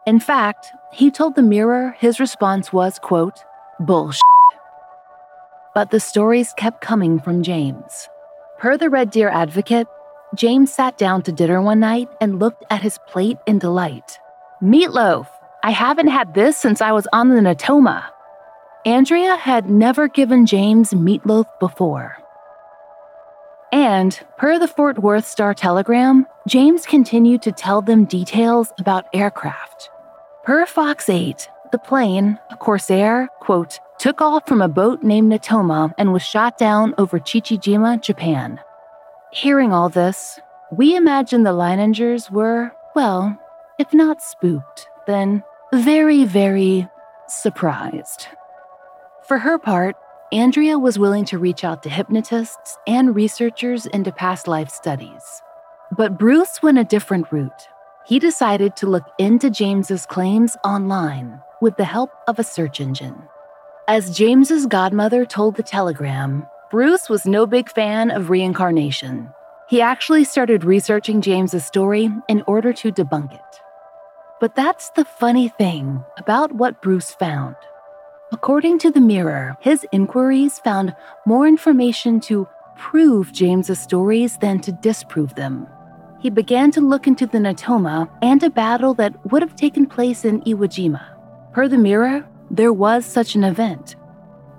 in 0.08 0.18
fact, 0.18 0.72
he 0.90 1.10
told 1.10 1.34
the 1.34 1.42
Mirror 1.42 1.94
his 1.98 2.18
response 2.18 2.72
was, 2.72 2.98
quote, 2.98 3.44
bullshit. 3.78 4.22
But 5.74 5.90
the 5.90 6.00
stories 6.00 6.54
kept 6.54 6.80
coming 6.80 7.20
from 7.20 7.42
James. 7.42 8.08
Per 8.58 8.78
the 8.78 8.88
Red 8.88 9.10
Deer 9.10 9.28
Advocate, 9.28 9.86
James 10.34 10.72
sat 10.72 10.96
down 10.96 11.20
to 11.24 11.30
dinner 11.30 11.60
one 11.60 11.80
night 11.80 12.08
and 12.22 12.38
looked 12.38 12.64
at 12.70 12.80
his 12.80 12.98
plate 13.06 13.36
in 13.46 13.58
delight. 13.58 14.18
Meatloaf! 14.62 15.28
I 15.62 15.70
haven't 15.70 16.08
had 16.08 16.34
this 16.34 16.56
since 16.56 16.80
I 16.80 16.92
was 16.92 17.08
on 17.12 17.30
the 17.30 17.40
Natoma. 17.40 18.04
Andrea 18.86 19.36
had 19.36 19.68
never 19.68 20.08
given 20.08 20.46
James 20.46 20.92
meatloaf 20.92 21.46
before. 21.58 22.16
And, 23.72 24.18
per 24.38 24.58
the 24.58 24.68
Fort 24.68 24.98
Worth 25.00 25.26
Star 25.26 25.52
Telegram, 25.52 26.26
James 26.46 26.86
continued 26.86 27.42
to 27.42 27.52
tell 27.52 27.82
them 27.82 28.04
details 28.04 28.72
about 28.78 29.06
aircraft. 29.12 29.90
Per 30.44 30.64
Fox 30.64 31.08
8, 31.08 31.48
the 31.72 31.78
plane, 31.78 32.38
a 32.50 32.56
Corsair, 32.56 33.28
quote, 33.40 33.78
took 33.98 34.22
off 34.22 34.46
from 34.46 34.62
a 34.62 34.68
boat 34.68 35.02
named 35.02 35.30
Natoma 35.30 35.92
and 35.98 36.12
was 36.12 36.22
shot 36.22 36.56
down 36.56 36.94
over 36.96 37.18
Chichijima, 37.18 38.00
Japan. 38.00 38.60
Hearing 39.32 39.72
all 39.72 39.90
this, 39.90 40.40
we 40.72 40.96
imagine 40.96 41.42
the 41.42 41.50
Leiningers 41.50 42.30
were, 42.30 42.72
well, 42.94 43.38
if 43.78 43.92
not 43.92 44.22
spooked, 44.22 44.88
then 45.06 45.42
very, 45.72 46.24
very 46.24 46.88
surprised. 47.28 48.26
For 49.26 49.38
her 49.38 49.58
part, 49.58 49.96
Andrea 50.32 50.78
was 50.78 50.98
willing 50.98 51.24
to 51.26 51.38
reach 51.38 51.64
out 51.64 51.82
to 51.82 51.90
hypnotists 51.90 52.78
and 52.86 53.14
researchers 53.14 53.86
into 53.86 54.12
past 54.12 54.48
life 54.48 54.70
studies. 54.70 55.42
But 55.96 56.18
Bruce 56.18 56.62
went 56.62 56.78
a 56.78 56.84
different 56.84 57.32
route 57.32 57.68
he 58.08 58.18
decided 58.18 58.74
to 58.74 58.86
look 58.86 59.04
into 59.18 59.50
James's 59.50 60.06
claims 60.06 60.56
online 60.64 61.42
with 61.60 61.76
the 61.76 61.84
help 61.84 62.10
of 62.26 62.38
a 62.38 62.42
search 62.44 62.80
engine. 62.80 63.22
As 63.86 64.16
James's 64.16 64.64
godmother 64.64 65.26
told 65.26 65.56
the 65.56 65.62
Telegram, 65.62 66.46
Bruce 66.70 67.10
was 67.10 67.26
no 67.26 67.46
big 67.46 67.68
fan 67.68 68.10
of 68.10 68.30
reincarnation. 68.30 69.28
He 69.68 69.82
actually 69.82 70.24
started 70.24 70.64
researching 70.64 71.20
James's 71.20 71.66
story 71.66 72.08
in 72.30 72.42
order 72.46 72.72
to 72.72 72.90
debunk 72.90 73.34
it. 73.34 73.60
But 74.40 74.54
that's 74.54 74.90
the 74.90 75.04
funny 75.04 75.48
thing 75.48 76.04
about 76.16 76.52
what 76.52 76.82
Bruce 76.82 77.12
found. 77.12 77.56
According 78.32 78.78
to 78.80 78.90
the 78.90 79.00
Mirror, 79.00 79.56
his 79.60 79.86
inquiries 79.90 80.58
found 80.58 80.94
more 81.26 81.46
information 81.46 82.20
to 82.20 82.46
prove 82.76 83.32
James's 83.32 83.80
stories 83.80 84.36
than 84.38 84.60
to 84.60 84.72
disprove 84.72 85.34
them 85.34 85.66
he 86.20 86.30
began 86.30 86.70
to 86.72 86.80
look 86.80 87.06
into 87.06 87.26
the 87.26 87.38
Natoma 87.38 88.08
and 88.22 88.42
a 88.42 88.50
battle 88.50 88.94
that 88.94 89.14
would 89.30 89.42
have 89.42 89.54
taken 89.54 89.86
place 89.86 90.24
in 90.24 90.40
Iwo 90.42 90.66
Jima. 90.66 91.02
Per 91.52 91.68
the 91.68 91.78
Mirror, 91.78 92.26
there 92.50 92.72
was 92.72 93.06
such 93.06 93.34
an 93.34 93.44
event. 93.44 93.96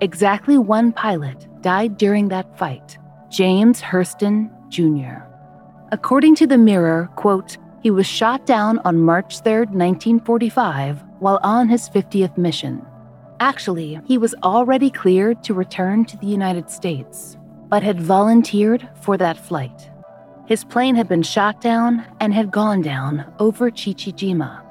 Exactly 0.00 0.56
one 0.56 0.92
pilot 0.92 1.46
died 1.60 1.98
during 1.98 2.28
that 2.28 2.56
fight, 2.58 2.98
James 3.28 3.80
Huston 3.80 4.50
Jr. 4.68 5.26
According 5.92 6.36
to 6.36 6.46
the 6.46 6.56
Mirror, 6.56 7.10
quote, 7.16 7.58
he 7.82 7.90
was 7.90 8.06
shot 8.06 8.46
down 8.46 8.78
on 8.84 9.00
March 9.00 9.40
3, 9.40 9.52
1945, 9.66 11.02
while 11.18 11.40
on 11.42 11.68
his 11.68 11.88
50th 11.88 12.36
mission. 12.36 12.84
Actually, 13.40 14.00
he 14.04 14.18
was 14.18 14.34
already 14.42 14.90
cleared 14.90 15.42
to 15.42 15.54
return 15.54 16.04
to 16.04 16.16
the 16.18 16.26
United 16.26 16.70
States, 16.70 17.38
but 17.68 17.82
had 17.82 18.00
volunteered 18.00 18.86
for 19.00 19.16
that 19.16 19.38
flight. 19.38 19.90
His 20.46 20.64
plane 20.64 20.94
had 20.94 21.08
been 21.08 21.22
shot 21.22 21.60
down 21.60 22.04
and 22.20 22.34
had 22.34 22.50
gone 22.50 22.82
down 22.82 23.32
over 23.38 23.70
Chichijima. 23.70 24.62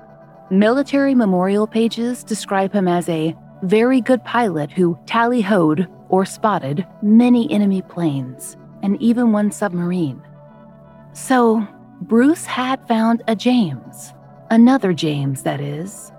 Military 0.52 1.16
memorial 1.16 1.66
pages 1.66 2.24
describe 2.24 2.74
him 2.74 2.88
as 2.88 3.08
a 3.10 3.36
very 3.64 4.02
good 4.02 4.24
pilot 4.24 4.72
who 4.72 5.00
tally 5.06 5.42
hoed 5.42 5.88
or 6.10 6.26
spotted 6.26 6.86
many 7.02 7.52
enemy 7.52 7.82
planes 7.82 8.58
and 8.84 9.02
even 9.02 9.32
one 9.32 9.52
submarine. 9.52 10.22
So, 11.14 11.68
Bruce 12.02 12.46
had 12.46 12.88
found 12.88 13.24
a 13.28 13.36
James. 13.36 14.14
Another 14.50 14.94
James, 14.94 15.44
that 15.44 15.60
is. 15.60 16.12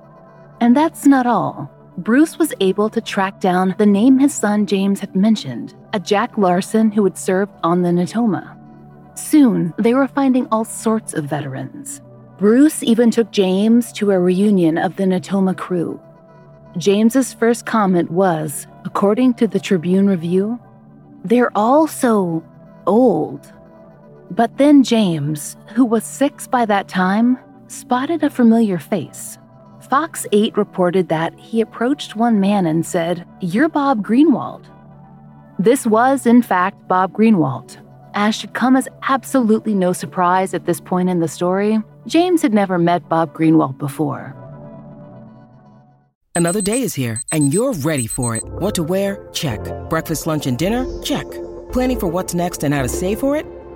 And 0.60 0.76
that's 0.76 1.06
not 1.06 1.26
all. 1.26 1.70
Bruce 1.96 2.38
was 2.38 2.52
able 2.60 2.90
to 2.90 3.00
track 3.00 3.40
down 3.40 3.74
the 3.78 3.86
name 3.86 4.18
his 4.18 4.34
son 4.34 4.66
James 4.66 5.00
had 5.00 5.16
mentioned, 5.16 5.74
a 5.92 6.00
Jack 6.00 6.36
Larson 6.36 6.90
who 6.92 7.02
had 7.04 7.16
served 7.16 7.52
on 7.62 7.82
the 7.82 7.88
Natoma. 7.88 8.56
Soon, 9.18 9.72
they 9.78 9.94
were 9.94 10.06
finding 10.06 10.46
all 10.52 10.64
sorts 10.64 11.14
of 11.14 11.24
veterans. 11.24 12.02
Bruce 12.38 12.82
even 12.82 13.10
took 13.10 13.30
James 13.32 13.92
to 13.92 14.10
a 14.10 14.18
reunion 14.20 14.78
of 14.78 14.96
the 14.96 15.04
Natoma 15.04 15.56
crew. 15.56 16.00
James's 16.76 17.32
first 17.32 17.66
comment 17.66 18.10
was, 18.10 18.66
according 18.84 19.34
to 19.34 19.46
the 19.46 19.60
Tribune 19.60 20.06
Review, 20.06 20.58
they're 21.24 21.56
all 21.56 21.86
so 21.86 22.44
old. 22.86 23.52
But 24.30 24.56
then 24.58 24.82
James, 24.82 25.56
who 25.74 25.84
was 25.84 26.04
six 26.04 26.46
by 26.46 26.64
that 26.66 26.88
time, 26.88 27.38
spotted 27.66 28.22
a 28.22 28.30
familiar 28.30 28.78
face. 28.78 29.38
Fox 29.88 30.26
8 30.32 30.56
reported 30.56 31.08
that 31.08 31.36
he 31.38 31.60
approached 31.60 32.14
one 32.14 32.38
man 32.38 32.66
and 32.66 32.86
said, 32.86 33.26
You're 33.40 33.68
Bob 33.68 34.06
Greenwalt. 34.06 34.64
This 35.58 35.86
was, 35.86 36.26
in 36.26 36.42
fact, 36.42 36.86
Bob 36.86 37.12
Greenwalt, 37.12 37.76
as 38.14 38.34
should 38.34 38.54
come 38.54 38.76
as 38.76 38.88
absolutely 39.08 39.74
no 39.74 39.92
surprise 39.92 40.54
at 40.54 40.66
this 40.66 40.80
point 40.80 41.08
in 41.08 41.20
the 41.20 41.28
story, 41.28 41.78
James 42.06 42.42
had 42.42 42.54
never 42.54 42.78
met 42.78 43.08
Bob 43.08 43.34
Greenwalt 43.34 43.78
before. 43.78 44.36
Another 46.34 46.60
day 46.62 46.82
is 46.82 46.94
here, 46.94 47.20
and 47.32 47.52
you're 47.52 47.72
ready 47.72 48.06
for 48.06 48.36
it. 48.36 48.42
What 48.44 48.74
to 48.76 48.82
wear? 48.82 49.28
Check. 49.32 49.60
Breakfast, 49.90 50.26
lunch, 50.26 50.46
and 50.46 50.56
dinner? 50.56 50.86
Check. 51.02 51.28
Planning 51.72 52.00
for 52.00 52.06
what's 52.06 52.34
next 52.34 52.64
and 52.64 52.72
how 52.72 52.82
to 52.82 52.88
save 52.88 53.20
for 53.20 53.36
it? 53.36 53.44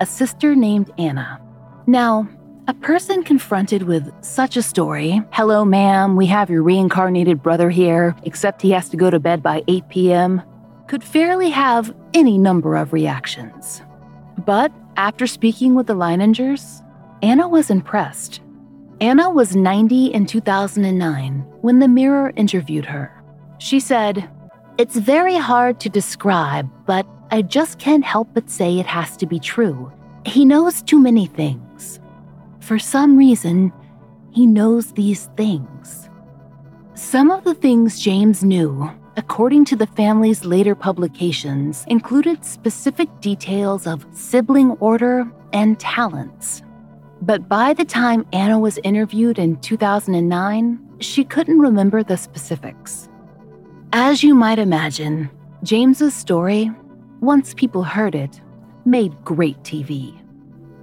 a 0.00 0.06
sister 0.06 0.56
named 0.56 0.90
Anna. 0.98 1.40
Now, 1.86 2.28
A 2.68 2.74
person 2.74 3.24
confronted 3.24 3.82
with 3.82 4.12
such 4.22 4.56
a 4.56 4.62
story, 4.62 5.20
hello, 5.32 5.64
ma'am, 5.64 6.14
we 6.14 6.26
have 6.26 6.48
your 6.48 6.62
reincarnated 6.62 7.42
brother 7.42 7.68
here, 7.68 8.14
except 8.22 8.62
he 8.62 8.70
has 8.70 8.88
to 8.90 8.96
go 8.96 9.10
to 9.10 9.18
bed 9.18 9.42
by 9.42 9.64
8 9.66 9.88
p.m., 9.88 10.42
could 10.86 11.02
fairly 11.02 11.50
have 11.50 11.92
any 12.14 12.38
number 12.38 12.76
of 12.76 12.92
reactions. 12.92 13.82
But 14.46 14.70
after 14.96 15.26
speaking 15.26 15.74
with 15.74 15.88
the 15.88 15.96
Leiningers, 15.96 16.84
Anna 17.22 17.48
was 17.48 17.70
impressed. 17.70 18.40
Anna 19.00 19.30
was 19.30 19.56
90 19.56 20.06
in 20.06 20.24
2009 20.26 21.40
when 21.62 21.80
the 21.80 21.88
Mirror 21.88 22.34
interviewed 22.36 22.86
her. 22.86 23.20
She 23.58 23.80
said, 23.80 24.30
It's 24.78 24.96
very 24.96 25.36
hard 25.36 25.80
to 25.80 25.88
describe, 25.88 26.70
but 26.86 27.04
I 27.30 27.42
just 27.42 27.78
can't 27.78 28.04
help 28.04 28.28
but 28.34 28.50
say 28.50 28.78
it 28.78 28.86
has 28.86 29.16
to 29.18 29.26
be 29.26 29.38
true. 29.38 29.92
He 30.26 30.44
knows 30.44 30.82
too 30.82 30.98
many 30.98 31.26
things. 31.26 32.00
For 32.60 32.78
some 32.78 33.16
reason, 33.16 33.72
he 34.32 34.46
knows 34.46 34.92
these 34.92 35.30
things. 35.36 36.08
Some 36.94 37.30
of 37.30 37.44
the 37.44 37.54
things 37.54 38.00
James 38.00 38.44
knew 38.44 38.90
according 39.16 39.64
to 39.66 39.76
the 39.76 39.86
family's 39.86 40.44
later 40.44 40.74
publications, 40.74 41.84
included 41.88 42.44
specific 42.44 43.08
details 43.20 43.86
of 43.86 44.06
sibling 44.12 44.70
order 44.80 45.30
and 45.52 45.78
talents. 45.78 46.62
But 47.20 47.46
by 47.48 47.74
the 47.74 47.84
time 47.84 48.24
Anna 48.32 48.58
was 48.58 48.78
interviewed 48.82 49.38
in 49.38 49.60
2009, 49.60 50.96
she 51.00 51.24
couldn't 51.24 51.58
remember 51.58 52.02
the 52.02 52.16
specifics. 52.16 53.08
As 53.92 54.22
you 54.22 54.34
might 54.34 54.58
imagine, 54.58 55.28
James's 55.64 56.14
story, 56.14 56.70
once 57.20 57.52
people 57.54 57.82
heard 57.82 58.14
it, 58.14 58.40
made 58.84 59.24
great 59.24 59.62
TV. 59.62 60.18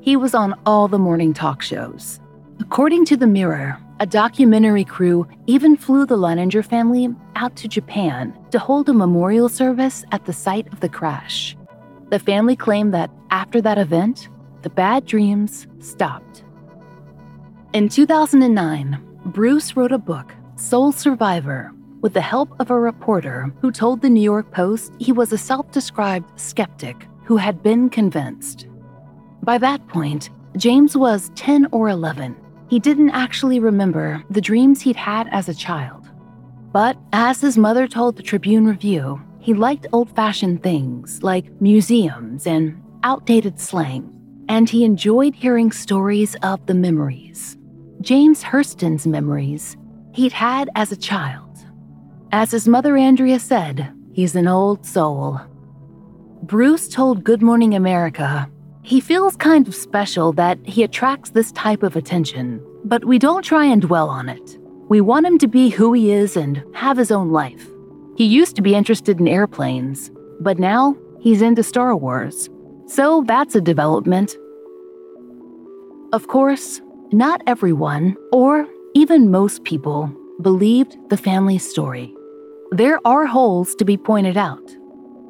He 0.01 0.15
was 0.15 0.35
on 0.35 0.53
all 0.65 0.87
the 0.87 0.99
morning 0.99 1.33
talk 1.33 1.61
shows. 1.61 2.19
According 2.59 3.05
to 3.05 3.17
The 3.17 3.27
Mirror, 3.27 3.77
a 3.99 4.05
documentary 4.05 4.83
crew 4.83 5.27
even 5.47 5.75
flew 5.75 6.05
the 6.05 6.17
Leininger 6.17 6.63
family 6.63 7.09
out 7.35 7.55
to 7.55 7.67
Japan 7.67 8.37
to 8.51 8.59
hold 8.59 8.87
a 8.89 8.93
memorial 8.93 9.49
service 9.49 10.05
at 10.11 10.25
the 10.25 10.33
site 10.33 10.71
of 10.71 10.79
the 10.79 10.89
crash. 10.89 11.57
The 12.09 12.19
family 12.19 12.55
claimed 12.55 12.93
that 12.93 13.09
after 13.31 13.59
that 13.61 13.79
event, 13.79 14.29
the 14.61 14.69
bad 14.69 15.05
dreams 15.05 15.67
stopped. 15.79 16.43
In 17.73 17.89
2009, 17.89 18.99
Bruce 19.25 19.75
wrote 19.75 19.91
a 19.91 19.97
book, 19.97 20.33
Soul 20.55 20.91
Survivor, 20.91 21.71
with 22.01 22.13
the 22.13 22.21
help 22.21 22.49
of 22.59 22.69
a 22.69 22.79
reporter 22.79 23.53
who 23.61 23.71
told 23.71 24.01
the 24.01 24.09
New 24.09 24.21
York 24.21 24.51
Post 24.51 24.93
he 24.99 25.11
was 25.11 25.31
a 25.31 25.37
self 25.37 25.71
described 25.71 26.39
skeptic 26.39 27.07
who 27.25 27.37
had 27.37 27.63
been 27.63 27.89
convinced. 27.89 28.67
By 29.43 29.57
that 29.59 29.87
point, 29.87 30.29
James 30.55 30.97
was 30.97 31.31
10 31.35 31.67
or 31.71 31.89
11 31.89 32.35
he 32.69 32.79
didn't 32.79 33.11
actually 33.11 33.59
remember 33.59 34.23
the 34.29 34.41
dreams 34.41 34.81
he'd 34.81 34.95
had 34.95 35.27
as 35.31 35.47
a 35.47 35.53
child. 35.53 36.09
But 36.73 36.97
as 37.13 37.41
his 37.41 37.57
mother 37.57 37.87
told 37.87 38.17
the 38.17 38.23
Tribune 38.23 38.65
Review, 38.65 39.21
he 39.39 39.53
liked 39.53 39.87
old 39.93 40.13
fashioned 40.15 40.63
things 40.63 41.23
like 41.23 41.61
museums 41.61 42.45
and 42.45 42.81
outdated 43.03 43.59
slang, 43.59 44.13
and 44.49 44.69
he 44.69 44.83
enjoyed 44.83 45.33
hearing 45.33 45.71
stories 45.71 46.35
of 46.43 46.65
the 46.65 46.73
memories. 46.73 47.57
James 48.01 48.43
Huston's 48.43 49.07
memories 49.07 49.77
he'd 50.11 50.33
had 50.33 50.69
as 50.75 50.91
a 50.91 50.97
child. 50.97 51.46
As 52.31 52.51
his 52.51 52.67
mother 52.67 52.97
Andrea 52.97 53.39
said, 53.39 53.93
he's 54.11 54.35
an 54.35 54.47
old 54.47 54.85
soul. 54.85 55.39
Bruce 56.43 56.87
told 56.89 57.23
Good 57.23 57.41
Morning 57.41 57.73
America 57.73 58.49
he 58.83 59.01
feels 59.01 59.35
kind 59.35 59.67
of 59.67 59.75
special 59.75 60.31
that 60.33 60.59
he 60.65 60.83
attracts 60.83 61.31
this 61.31 61.51
type 61.51 61.83
of 61.83 61.95
attention, 61.95 62.61
but 62.85 63.03
we 63.03 63.19
don't 63.19 63.43
try 63.43 63.65
and 63.65 63.81
dwell 63.81 64.09
on 64.09 64.29
it. 64.29 64.57
We 64.87 65.01
want 65.01 65.25
him 65.25 65.37
to 65.39 65.47
be 65.47 65.69
who 65.69 65.91
he 65.91 66.11
is 66.11 66.37
and 66.37 66.63
have 66.73 66.97
his 66.97 67.11
own 67.11 67.31
life. 67.31 67.67
He 68.15 68.25
used 68.25 68.55
to 68.55 68.61
be 68.61 68.75
interested 68.75 69.19
in 69.19 69.27
airplanes, 69.27 70.09
but 70.39 70.57
now 70.57 70.95
he's 71.19 71.41
into 71.41 71.63
Star 71.63 71.95
Wars. 71.95 72.49
So 72.87 73.23
that's 73.27 73.55
a 73.55 73.61
development. 73.61 74.37
Of 76.13 76.27
course, 76.27 76.79
not 77.11 77.41
everyone, 77.45 78.15
or 78.31 78.67
even 78.95 79.31
most 79.31 79.65
people, 79.65 80.09
believed 80.41 80.97
the 81.09 81.17
family's 81.17 81.69
story. 81.69 82.13
There 82.71 82.99
are 83.05 83.25
holes 83.25 83.75
to 83.75 83.85
be 83.85 83.95
pointed 83.95 84.35
out. 84.35 84.75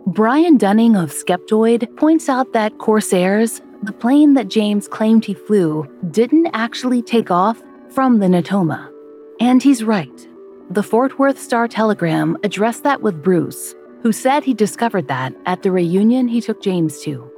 Brian 0.07 0.57
Dunning 0.57 0.95
of 0.95 1.11
Skeptoid 1.11 1.95
points 1.95 2.29
out 2.29 2.53
that 2.53 2.79
Corsairs, 2.79 3.61
the 3.83 3.93
plane 3.93 4.33
that 4.33 4.47
James 4.47 4.87
claimed 4.87 5.23
he 5.23 5.35
flew, 5.35 5.87
didn't 6.09 6.47
actually 6.53 7.03
take 7.03 7.29
off 7.29 7.61
from 7.89 8.17
the 8.17 8.25
Natoma. 8.25 8.91
And 9.39 9.61
he's 9.61 9.83
right. 9.83 10.27
The 10.71 10.81
Fort 10.81 11.19
Worth 11.19 11.39
Star 11.39 11.67
Telegram 11.67 12.37
addressed 12.43 12.83
that 12.83 13.01
with 13.01 13.21
Bruce, 13.21 13.75
who 14.01 14.11
said 14.11 14.43
he 14.43 14.55
discovered 14.55 15.07
that 15.07 15.35
at 15.45 15.61
the 15.61 15.71
reunion 15.71 16.27
he 16.27 16.41
took 16.41 16.59
James 16.61 17.01
to. 17.01 17.31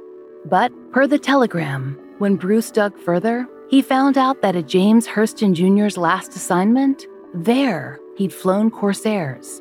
But 0.46 0.72
per 0.92 1.06
the 1.06 1.18
telegram, 1.18 1.98
when 2.18 2.36
Bruce 2.36 2.70
dug 2.70 2.98
further, 2.98 3.46
he 3.68 3.82
found 3.82 4.16
out 4.16 4.40
that 4.40 4.56
at 4.56 4.66
James 4.66 5.06
Huston 5.06 5.54
Jr.'s 5.54 5.98
last 5.98 6.34
assignment, 6.34 7.06
there 7.34 8.00
he'd 8.16 8.32
flown 8.32 8.70
Corsairs. 8.70 9.60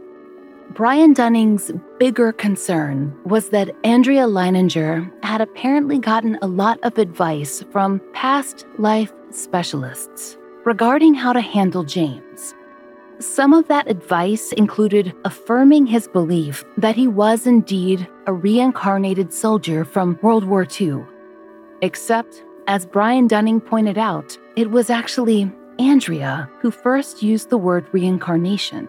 Brian 0.74 1.14
Dunning's 1.14 1.72
bigger 1.98 2.32
concern 2.32 3.18
was 3.26 3.50
that 3.50 3.76
Andrea 3.84 4.28
Leininger 4.28 5.12
had 5.24 5.42
apparently 5.42 5.98
gotten 5.98 6.38
a 6.44 6.48
lot 6.48 6.80
of 6.84 7.00
advice 7.00 7.64
from 7.72 8.00
past 8.14 8.68
life 8.78 9.12
specialists 9.32 10.38
regarding 10.66 11.16
how 11.16 11.34
to 11.34 11.42
handle 11.42 11.84
James. 11.84 12.54
Some 13.18 13.52
of 13.52 13.68
that 13.68 13.90
advice 13.90 14.52
included 14.54 15.16
affirming 15.26 15.88
his 15.88 16.08
belief 16.08 16.64
that 16.78 16.96
he 16.96 17.08
was 17.08 17.48
indeed 17.48 18.08
a 18.28 18.34
reincarnated 18.34 19.34
soldier 19.34 19.84
from 19.84 20.20
World 20.22 20.44
War 20.44 20.68
II. 20.80 21.04
Except, 21.82 22.44
as 22.68 22.86
Brian 22.86 23.28
Dunning 23.28 23.60
pointed 23.60 23.98
out, 23.98 24.38
it 24.56 24.70
was 24.70 24.92
actually 24.92 25.52
Andrea 25.80 26.48
who 26.62 26.70
first 26.70 27.24
used 27.24 27.50
the 27.50 27.58
word 27.58 27.88
reincarnation. 27.92 28.88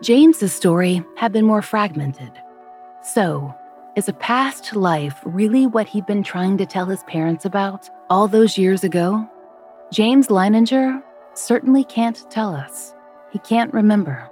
James's 0.00 0.52
story 0.52 1.04
had 1.16 1.32
been 1.32 1.44
more 1.44 1.62
fragmented. 1.62 2.30
So, 3.02 3.52
is 3.96 4.08
a 4.08 4.12
past 4.12 4.76
life 4.76 5.20
really 5.24 5.66
what 5.66 5.88
he'd 5.88 6.06
been 6.06 6.22
trying 6.22 6.56
to 6.58 6.66
tell 6.66 6.86
his 6.86 7.02
parents 7.04 7.44
about 7.44 7.90
all 8.08 8.28
those 8.28 8.56
years 8.56 8.84
ago? 8.84 9.28
James 9.90 10.28
Leininger 10.28 11.02
certainly 11.34 11.82
can't 11.82 12.30
tell 12.30 12.54
us. 12.54 12.94
He 13.32 13.40
can't 13.40 13.74
remember. 13.74 14.30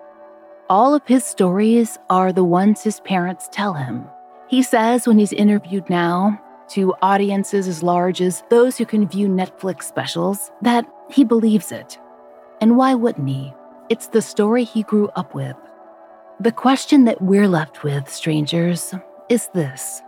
All 0.70 0.94
of 0.94 1.02
his 1.06 1.24
stories 1.24 1.98
are 2.10 2.32
the 2.32 2.44
ones 2.44 2.84
his 2.84 3.00
parents 3.00 3.48
tell 3.50 3.74
him. 3.74 4.06
He 4.48 4.62
says 4.62 5.08
when 5.08 5.18
he's 5.18 5.32
interviewed 5.32 5.90
now 5.90 6.40
to 6.68 6.94
audiences 7.02 7.66
as 7.66 7.82
large 7.82 8.22
as 8.22 8.44
those 8.50 8.78
who 8.78 8.86
can 8.86 9.08
view 9.08 9.26
Netflix 9.26 9.82
specials 9.82 10.52
that 10.62 10.86
he 11.10 11.24
believes 11.24 11.72
it. 11.72 11.98
And 12.60 12.76
why 12.76 12.94
wouldn't 12.94 13.28
he? 13.28 13.52
It's 13.88 14.08
the 14.08 14.22
story 14.22 14.64
he 14.64 14.82
grew 14.82 15.08
up 15.14 15.32
with. 15.32 15.54
The 16.40 16.50
question 16.50 17.04
that 17.04 17.22
we're 17.22 17.46
left 17.46 17.84
with, 17.84 18.12
strangers, 18.12 18.92
is 19.28 19.48
this. 19.54 20.02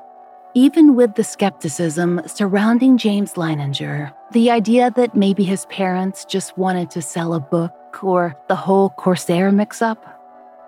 Even 0.55 0.97
with 0.97 1.14
the 1.14 1.23
skepticism 1.23 2.21
surrounding 2.27 2.99
James 2.99 3.35
Leininger, 3.35 4.12
the 4.33 4.51
idea 4.51 4.91
that 4.97 5.14
maybe 5.14 5.45
his 5.45 5.64
parents 5.67 6.25
just 6.25 6.59
wanted 6.59 6.91
to 6.91 7.03
sell 7.03 7.35
a 7.35 7.41
book 7.41 8.03
or 8.03 8.37
the 8.49 8.57
whole 8.57 8.91
Corsair 8.91 9.53
mix 9.53 9.81
up, 9.81 10.05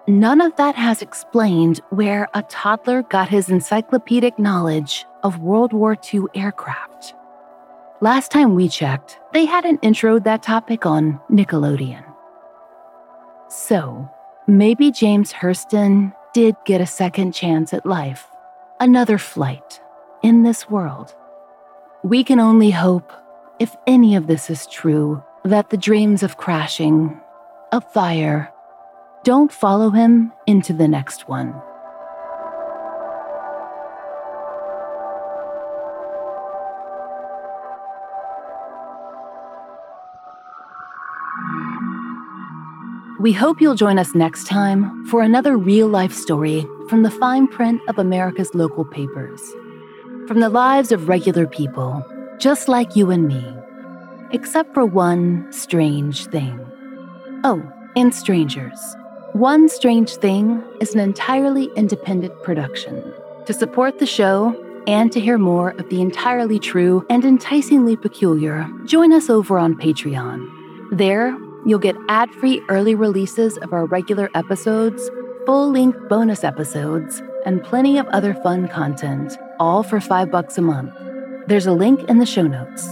none 0.06 0.40
of 0.40 0.54
that 0.54 0.76
has 0.76 1.02
explained 1.02 1.80
where 1.90 2.28
a 2.34 2.42
toddler 2.42 3.02
got 3.02 3.28
his 3.28 3.50
encyclopedic 3.50 4.38
knowledge 4.38 5.04
of 5.24 5.40
World 5.40 5.72
War 5.72 5.96
II 6.14 6.22
aircraft. 6.36 7.14
Last 8.00 8.30
time 8.30 8.54
we 8.54 8.68
checked, 8.68 9.18
they 9.32 9.46
hadn't 9.46 9.82
introed 9.82 10.22
that 10.24 10.44
topic 10.44 10.86
on 10.86 11.20
Nickelodeon. 11.28 12.09
So, 13.50 14.08
maybe 14.46 14.92
James 14.92 15.32
Huston 15.32 16.12
did 16.32 16.54
get 16.64 16.80
a 16.80 16.86
second 16.86 17.32
chance 17.32 17.74
at 17.74 17.84
life, 17.84 18.28
another 18.78 19.18
flight 19.18 19.80
in 20.22 20.44
this 20.44 20.70
world. 20.70 21.12
We 22.04 22.22
can 22.22 22.38
only 22.38 22.70
hope, 22.70 23.12
if 23.58 23.76
any 23.88 24.14
of 24.14 24.28
this 24.28 24.50
is 24.50 24.68
true, 24.68 25.24
that 25.44 25.70
the 25.70 25.76
dreams 25.76 26.22
of 26.22 26.36
crashing, 26.36 27.20
of 27.72 27.82
fire, 27.92 28.52
don't 29.24 29.50
follow 29.50 29.90
him 29.90 30.32
into 30.46 30.72
the 30.72 30.86
next 30.86 31.28
one. 31.28 31.60
We 43.20 43.34
hope 43.34 43.60
you'll 43.60 43.74
join 43.74 43.98
us 43.98 44.14
next 44.14 44.46
time 44.46 45.04
for 45.04 45.20
another 45.20 45.58
real 45.58 45.88
life 45.88 46.10
story 46.12 46.66
from 46.88 47.02
the 47.02 47.10
fine 47.10 47.48
print 47.48 47.82
of 47.86 47.98
America's 47.98 48.54
local 48.54 48.82
papers. 48.82 49.42
From 50.26 50.40
the 50.40 50.48
lives 50.48 50.90
of 50.90 51.06
regular 51.06 51.46
people, 51.46 52.02
just 52.38 52.66
like 52.66 52.96
you 52.96 53.10
and 53.10 53.28
me. 53.28 53.44
except 54.32 54.72
for 54.74 54.84
one 54.84 55.46
strange 55.52 56.26
thing. 56.26 56.58
Oh, 57.44 57.62
and 57.96 58.14
strangers. 58.14 58.78
One 59.32 59.68
Strange 59.68 60.10
Thing 60.16 60.62
is 60.80 60.94
an 60.94 61.00
entirely 61.00 61.70
independent 61.76 62.40
production. 62.42 63.12
To 63.46 63.52
support 63.52 63.98
the 63.98 64.06
show 64.06 64.56
and 64.86 65.12
to 65.12 65.20
hear 65.20 65.38
more 65.38 65.70
of 65.70 65.88
the 65.88 66.00
entirely 66.00 66.58
true 66.58 67.04
and 67.08 67.24
enticingly 67.24 67.96
peculiar, 67.96 68.68
join 68.84 69.12
us 69.12 69.30
over 69.30 69.58
on 69.58 69.76
Patreon. 69.76 70.48
There, 70.92 71.36
You'll 71.66 71.78
get 71.78 71.96
ad 72.08 72.30
free 72.30 72.62
early 72.68 72.94
releases 72.94 73.58
of 73.58 73.72
our 73.72 73.84
regular 73.84 74.30
episodes, 74.34 75.10
full 75.44 75.70
length 75.70 76.08
bonus 76.08 76.42
episodes, 76.42 77.22
and 77.44 77.62
plenty 77.62 77.98
of 77.98 78.06
other 78.08 78.34
fun 78.34 78.66
content, 78.68 79.36
all 79.58 79.82
for 79.82 80.00
five 80.00 80.30
bucks 80.30 80.56
a 80.56 80.62
month. 80.62 80.94
There's 81.48 81.66
a 81.66 81.72
link 81.72 82.02
in 82.08 82.18
the 82.18 82.26
show 82.26 82.46
notes. 82.46 82.88